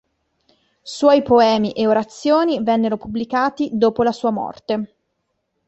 [0.81, 4.95] Suoi poemi e orazioni vennero pubblicati dopo la sua morte.